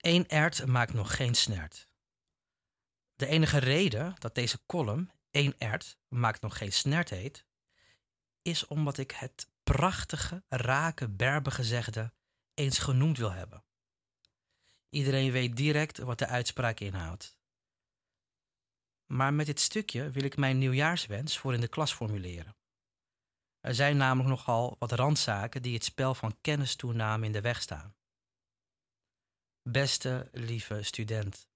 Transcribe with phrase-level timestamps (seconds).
[0.00, 1.88] Eén ert maakt nog geen snert.
[3.16, 7.44] De enige reden dat deze column één ert maakt nog geen snert heet,
[8.42, 12.12] is omdat ik het prachtige, rake berbegezegde
[12.54, 13.64] eens genoemd wil hebben.
[14.88, 17.38] Iedereen weet direct wat de uitspraak inhoudt.
[19.06, 22.56] Maar met dit stukje wil ik mijn nieuwjaarswens voor in de klas formuleren.
[23.60, 27.94] Er zijn namelijk nogal wat randzaken die het spel van kennistoename in de weg staan.
[29.62, 31.48] Beste lieve student,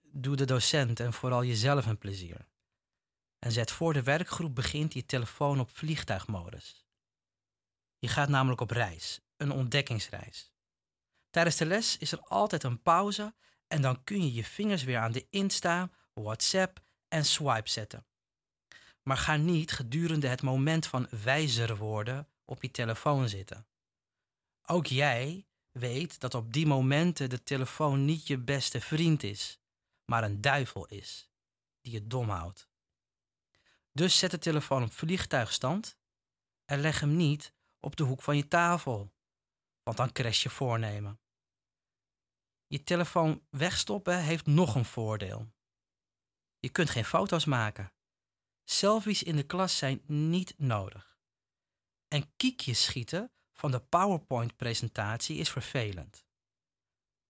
[0.00, 2.48] doe de docent en vooral jezelf een plezier.
[3.38, 6.84] En zet voor de werkgroep begint je telefoon op vliegtuigmodus.
[7.98, 10.52] Je gaat namelijk op reis, een ontdekkingsreis.
[11.30, 13.34] Tijdens de les is er altijd een pauze
[13.66, 18.06] en dan kun je je vingers weer aan de Insta, WhatsApp en swipe zetten.
[19.02, 23.66] Maar ga niet gedurende het moment van wijzer worden op je telefoon zitten.
[24.62, 25.46] Ook jij
[25.78, 29.60] weet dat op die momenten de telefoon niet je beste vriend is,
[30.04, 31.30] maar een duivel is
[31.80, 32.68] die je dom houdt.
[33.92, 35.98] Dus zet de telefoon op vliegtuigstand
[36.64, 39.14] en leg hem niet op de hoek van je tafel,
[39.82, 41.20] want dan crash je voornemen.
[42.66, 45.52] Je telefoon wegstoppen heeft nog een voordeel.
[46.58, 47.92] Je kunt geen foto's maken.
[48.64, 51.18] Selfies in de klas zijn niet nodig.
[52.08, 56.26] En kiekjes schieten van de PowerPoint-presentatie is vervelend.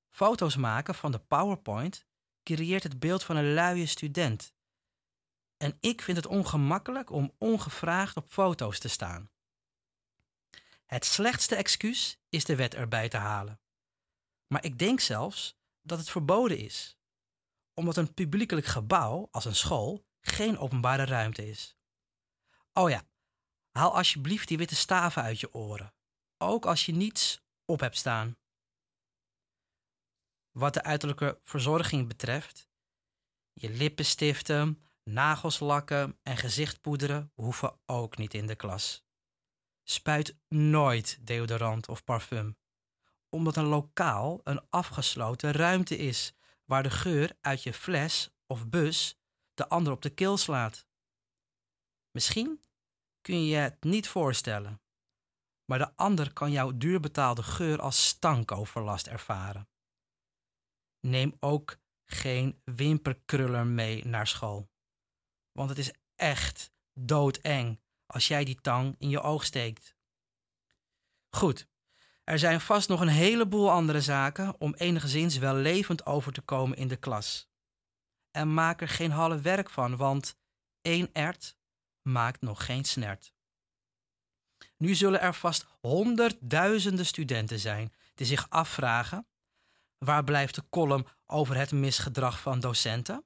[0.09, 2.07] Foto's maken van de PowerPoint
[2.43, 4.55] creëert het beeld van een luie student.
[5.57, 9.31] En ik vind het ongemakkelijk om ongevraagd op foto's te staan.
[10.87, 13.61] Het slechtste excuus is de wet erbij te halen.
[14.47, 16.99] Maar ik denk zelfs dat het verboden is,
[17.75, 21.77] omdat een publiekelijk gebouw als een school geen openbare ruimte is.
[22.73, 23.03] Oh ja,
[23.71, 25.95] haal alsjeblieft die witte staven uit je oren,
[26.39, 28.37] ook als je niets op hebt staan.
[30.51, 32.69] Wat de uiterlijke verzorging betreft,
[33.53, 39.05] je lippenstiften, nagels lakken en gezicht poederen hoeven ook niet in de klas.
[39.83, 42.57] Spuit nooit deodorant of parfum,
[43.29, 49.19] omdat een lokaal een afgesloten ruimte is waar de geur uit je fles of bus
[49.55, 50.87] de ander op de keel slaat.
[52.11, 52.61] Misschien
[53.21, 54.81] kun je je het niet voorstellen,
[55.67, 59.69] maar de ander kan jouw duurbetaalde geur als stankoverlast ervaren.
[61.01, 64.71] Neem ook geen wimperkruller mee naar school,
[65.53, 69.97] want het is echt doodeng als jij die tang in je oog steekt.
[71.31, 71.69] Goed,
[72.25, 76.77] er zijn vast nog een heleboel andere zaken om enigszins wel levend over te komen
[76.77, 77.49] in de klas.
[78.31, 80.39] En maak er geen halle werk van, want
[80.81, 81.59] één ert
[82.03, 83.36] maakt nog geen snert.
[84.77, 89.27] Nu zullen er vast honderdduizenden studenten zijn die zich afvragen:
[89.99, 93.25] waar blijft de column over het misgedrag van docenten?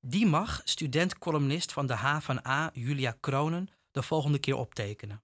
[0.00, 5.22] Die mag student-columnist van de HVA Julia Kronen de volgende keer optekenen.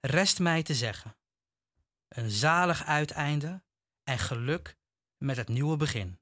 [0.00, 1.16] Rest mij te zeggen:
[2.08, 3.62] een zalig uiteinde
[4.04, 4.76] en geluk
[5.16, 6.18] met het nieuwe begin.